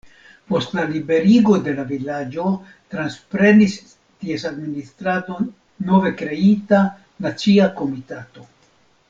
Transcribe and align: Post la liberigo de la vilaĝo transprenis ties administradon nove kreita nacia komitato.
Post 0.51 0.71
la 0.77 0.83
liberigo 0.91 1.57
de 1.67 1.75
la 1.79 1.83
vilaĝo 1.91 2.45
transprenis 2.93 3.75
ties 4.25 4.47
administradon 4.53 5.47
nove 5.91 6.15
kreita 6.23 6.81
nacia 7.29 7.71
komitato. 7.83 8.49